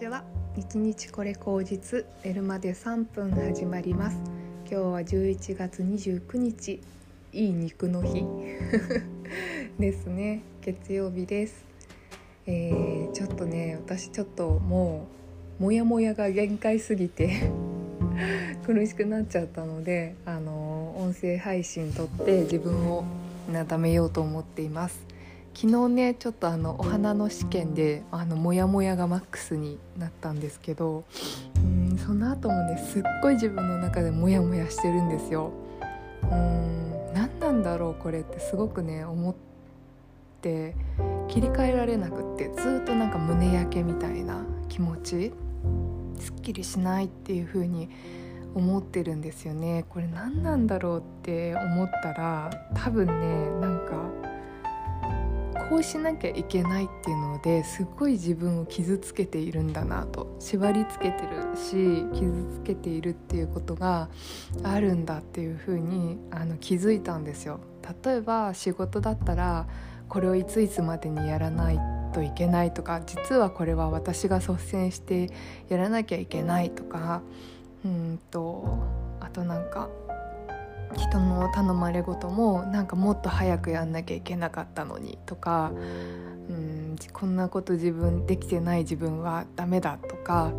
[0.00, 0.24] ちは
[0.56, 4.16] 一日これ口実寝るまで3分始まります。
[4.64, 6.80] 今日は11月29日
[7.34, 8.24] いい肉の日。
[9.78, 10.40] ですね。
[10.62, 11.66] 月曜日です。
[12.46, 15.06] えー、ちょっとね私ちょっとも
[15.60, 17.50] うモヤモヤが限界すぎて
[18.64, 23.04] 苦しくなっちゃったのであの音声配信撮って自分を
[23.52, 25.09] なだめようと思っています。
[25.54, 31.04] 昨日ねちょっとあのお花の試験であのモヤモヤがマックスになったんですけど
[31.56, 35.52] うんその後もねすっごい自分の中でモヤモヤしてるんですよ。
[36.22, 39.34] うん何なんだろうこれってすごくね思っ
[40.40, 40.74] て
[41.28, 45.32] 切り替えられなくってずっとなんか胸焼けみたいな気持ち
[46.18, 47.88] すっきりしないっていう風に
[48.54, 54.29] 思ってるんですよねこれ何なんだろうって思ったら多分ねなんか
[55.70, 64.08] こうしなきゃいけないっていうのですっごい自分を傷つけているんだなと縛りつけてるし傷つけているっていうことが
[64.64, 67.60] あるんだっていうふうにあの気づいたんですよ。
[68.04, 69.68] 例えば仕事だったら
[70.08, 71.78] これをいついつまでにやらない
[72.12, 75.30] といけないとか実はこれは私が率先して
[75.68, 77.22] やらなきゃいけないとか
[77.84, 78.76] うんと
[79.20, 79.88] あとなんか
[80.96, 85.72] 人の頼まれ事もなんかもっと早くやんなきゃいけなかったのにとか
[86.48, 90.52] うんこんなこと自分できてない自分はダメだとか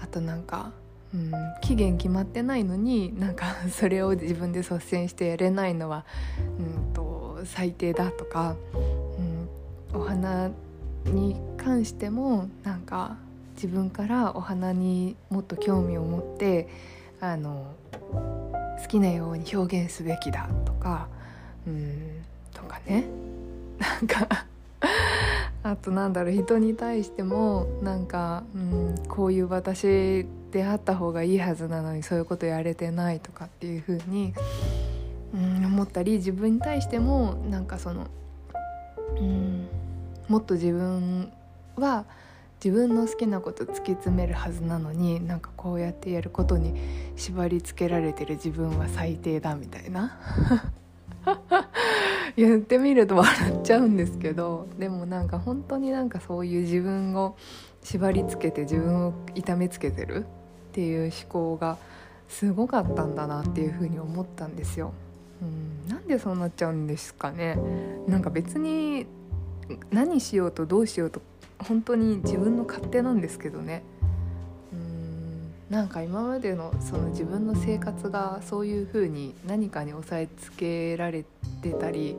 [0.00, 0.72] あとなんか
[1.14, 6.04] うん期限決まってないのになんか それを自分で率先してやれないのは
[6.58, 8.56] うんと最低だとか、
[9.92, 10.50] うん、お花
[11.04, 13.16] に関してもなんか
[13.54, 16.68] 自分からお花にもっと興味を持って
[17.20, 17.74] あの
[18.84, 21.08] 好きなように表現すべきだとか
[21.66, 23.06] うんとかね。
[23.78, 24.46] なんか
[25.62, 34.34] あとなんだろう人に対してもなんか、うん、こういう私であった方がいいはずなのにそういうことやれてないとかっていう風に、
[35.34, 38.06] うん、思ったり自分に対してもなんかその、
[39.18, 39.66] うん、
[40.28, 41.32] もっと自分
[41.76, 42.04] は
[42.64, 46.72] 自分の好きなこと突き詰めるはずなのになんかこうやってやることに
[47.14, 50.18] 縛りつけられてる自分は最低だみたいな。
[52.36, 57.36] 言ってみると笑っちゃうんですけどでもなんか本当になんかそういう自分を
[57.82, 60.26] 縛りつけて自分を痛めつけてるっ
[60.72, 61.76] ていう思考が
[62.28, 64.94] すごかったんだなっていうふうに思ったんですよ。
[65.42, 67.58] うん、なんでそうなっちゃうんですかね。
[68.08, 69.06] なんか別に
[69.90, 71.20] 何しようとどうしようと
[71.66, 73.82] 本当に自分の勝手なんですけどね。
[74.72, 75.74] うん。
[75.74, 81.24] なんか今までのその自分の生活がそういう風に何かに押さえつけられ
[81.62, 82.16] てたり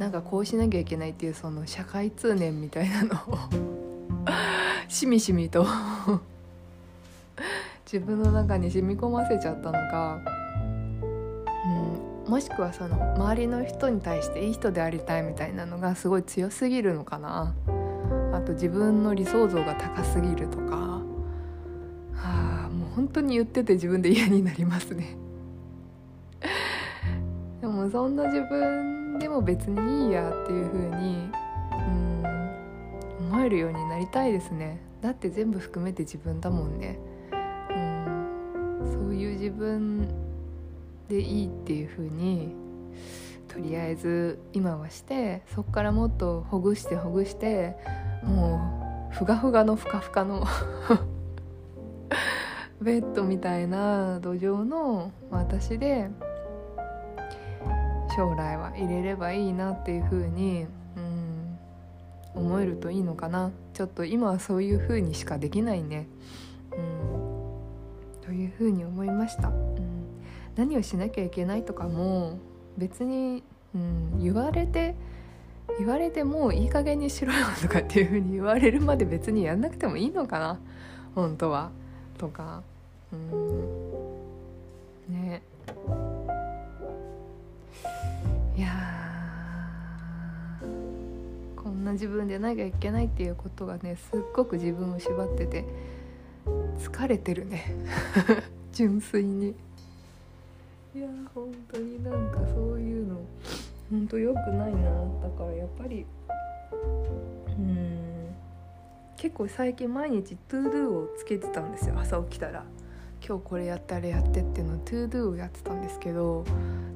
[0.00, 3.38] なんかこうしなきゃいけないっていうその社会通念みたいなのを
[4.88, 5.66] しみしみと
[7.84, 10.20] 自分の中に染み込ませちゃったのか、
[12.24, 17.52] うん、もしくはその周りの人に対していい人でありたいみたいなのがすごい強すぎるのかな。
[18.40, 21.02] あと自分の理想像が高すぎるとか。
[22.14, 25.16] はあもう本当に言ってて自分で嫌になりますね。
[27.60, 31.30] でもそんな自分でも別にいいやっていう風に
[31.72, 34.80] うん思えるようになりたいですね。
[35.02, 36.98] だって全部含めて自分だもんね。
[37.70, 37.78] う
[38.86, 40.08] んそういう自分
[41.08, 42.54] でいいっていう風に
[43.48, 47.76] とりあえず今はしてそこからもっとほぐしてほぐして
[48.22, 50.44] もうふがふがのふかふかの
[52.80, 56.10] ベッドみたいな土壌の私で
[58.16, 60.66] 将来は入れればいいなっていう風に
[60.96, 61.58] うん
[62.34, 63.50] 思えるといいのかな。
[63.74, 66.06] ちょっと今はそういう風にしかできないね。
[66.72, 67.10] うん
[68.30, 70.04] という風に思いました、うん、
[70.54, 72.38] 何をしなきゃいけないとかも
[72.78, 73.42] 別に、
[73.74, 74.94] うん、言われて
[75.78, 80.58] 言われてもいい加減にしろよとかっていう風に言われるまで別にやんなくてもいいのかな。
[81.14, 81.70] 本当は。
[82.18, 82.62] とか。
[83.12, 84.00] うん。
[85.08, 85.42] ね。
[88.56, 88.68] いや
[91.56, 95.64] こんな自分でなきゃいけないっていうことがねすっごく自分を縛ってて
[96.78, 97.74] 疲れてるね。
[98.72, 99.54] 純粋に。
[100.94, 103.20] いや本当になんかそういうの。
[103.90, 104.90] ほんと良くないな
[105.20, 106.06] だからやっぱり
[107.48, 108.00] うん
[109.16, 111.98] 結構最近毎日 to do をつけてたんですよ。
[111.98, 112.64] 朝起きたら。
[113.26, 116.42] 今日これやってあれやってっていうの to do をやってたんですけど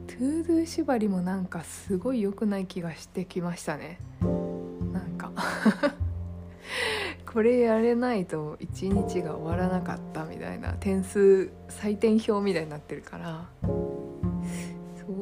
[0.07, 3.99] to do 縛りもなんかすごい良くない気がしてきましたね。
[4.23, 5.33] なんか。
[7.31, 10.73] これやれないと一日が終わらなかったみたいな。
[10.75, 13.51] 点数採点表みたいになってるから。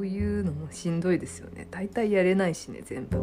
[0.03, 1.69] そういうのもしんどいですよね。
[1.71, 3.19] 大体やれないしね全部。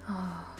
[0.00, 0.56] はあ。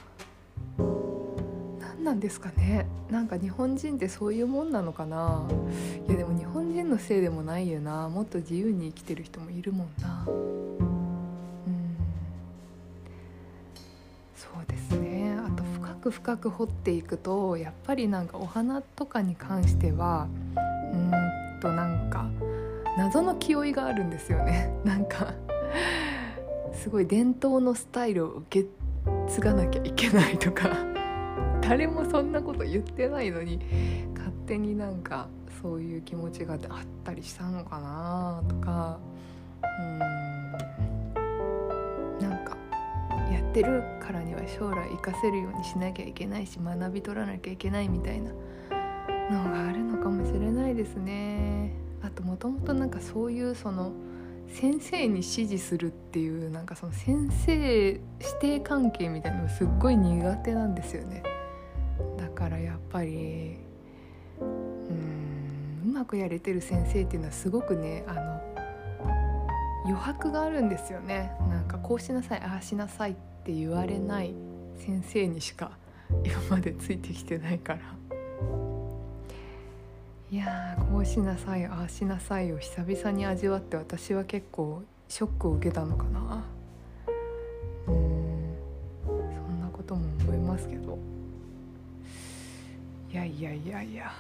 [1.81, 2.85] 何なんですかね。
[3.11, 5.49] なんか日本人ってそういうもんなのかな。
[6.07, 8.11] いやでも日本人のせいでもないよな。
[8.11, 10.27] もっと自由に生きてる人もいるもんな。
[10.29, 10.77] うん。
[14.37, 15.39] そうですね。
[15.39, 20.29] あと深く深く掘っていくとやっぱりなんかお花とかに関しては
[20.93, 21.11] うん
[21.61, 22.00] となんか
[22.97, 24.73] 謎の気負いがあるんですよね。
[24.85, 25.35] なんか
[26.73, 28.69] すごい伝統のスタイルを受け
[29.29, 30.71] 継がなきゃいけないとか。
[31.63, 33.61] 誰もそんなこと言ってないのに
[34.15, 35.29] 勝手になんか
[35.63, 36.61] そういう気持ちがあっ
[37.05, 38.99] たりしたのかなとか。
[39.63, 39.99] うん。
[42.19, 42.57] なんか
[43.31, 48.33] やってるからには将来活かせるようにしなきゃいけないし学び取らなきゃいけないみたいな
[49.31, 51.60] のがあるのかもしれないですね。
[52.41, 53.93] ともとなんかそういうその
[54.49, 57.53] 先生に指示するっていうなんかその先生
[57.87, 58.01] 指
[58.41, 61.23] 定関係みたいなのすっごい苦手なんですよね。
[62.19, 63.59] だからやっぱり
[64.41, 68.41] うんうまくやれてる先生っていうのはすごくねあの
[69.85, 71.33] 余白があるんですよね。
[71.51, 73.15] なんかこうしなさいああしなさいっ
[73.45, 74.35] て言われない
[74.79, 75.73] 先生にしか
[76.25, 78.00] 今までついてきてないから。
[80.33, 86.45] いやこうしなさいああしなさいを久々に味わって私は結構ショックを受けたのかな。
[87.89, 88.55] うん。
[89.05, 90.97] そんなことも思いますけど。
[93.13, 94.13] いやいやいやいや。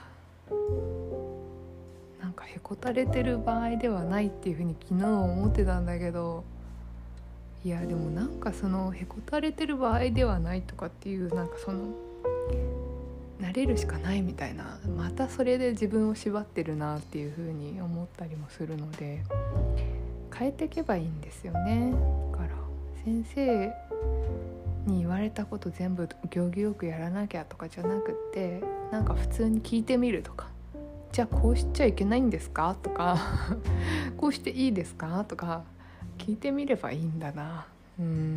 [2.20, 6.42] なんかへこたれてる場合ではないっていうふうに昨日思ってたんだけど。
[7.64, 11.94] いやでもなんかそのへこたれてる場合ではないとかっていうなんかその
[13.50, 19.24] 慣れるしかないみたいなまたそれで自分を縛ってるなっていう風に思ったりもするので
[20.32, 21.92] 変えていけばいいんですよね。
[22.32, 22.50] だから
[23.04, 23.72] 先生
[24.86, 28.62] に言われたこと全部行儀よくやらなきゃとかじゃなくって
[28.92, 30.46] なんか普通に聞いてみるとか
[31.12, 33.18] じゃあこうしちゃいけないんですかとか
[34.16, 35.64] こうしていいですかとか
[36.18, 37.66] 聞いてみればいいんだな。
[37.98, 38.36] うん。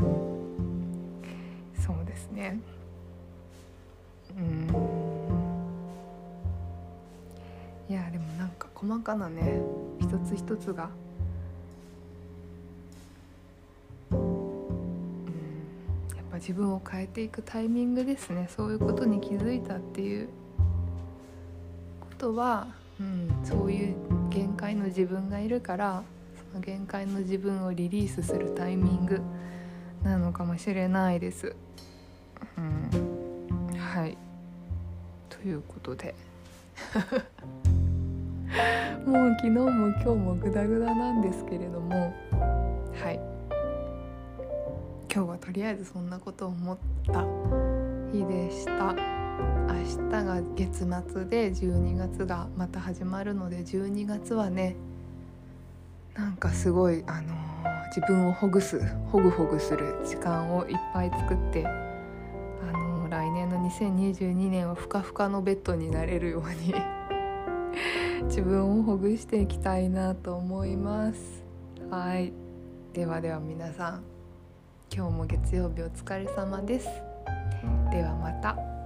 [1.76, 2.60] そうですね。
[8.86, 9.62] 細かなね
[10.02, 10.90] 一つ一つが。
[14.12, 14.20] うん。
[16.18, 18.50] やっぱ自分を変えていくタイミングですね。
[18.54, 20.28] そういうことに気づいたっていう
[22.02, 22.68] ことは、
[23.00, 23.96] うん、そういう
[24.30, 26.04] 限界の自分がいるから
[26.52, 29.22] その限界の自分をリリースするタイミング
[30.04, 31.56] なのかもしれないです。
[32.58, 34.18] うん、はい。
[35.30, 36.14] ということで。
[39.06, 42.14] もう昨日も今日もグダグダなんですけれども
[43.02, 43.20] はい。
[45.14, 47.24] 今日はとりあえずそんなことを思った
[48.12, 48.94] 日でした。
[48.94, 54.76] 明日が月末で12月がまた始まるので12月はね
[56.16, 58.80] なんかすごいあのー、自分をほぐす
[59.12, 61.72] ほぐほぐする時間をいっぱい作ってあ
[62.72, 66.74] のー、来年の2022年はふかふかのベッドになれるように
[68.26, 71.44] 自分をほぐしていきたいなと思います。
[71.90, 72.34] はい。
[72.94, 74.04] ではでは皆さん
[74.94, 76.88] 今日も月曜日お疲れ様です。
[77.92, 78.83] ではまた。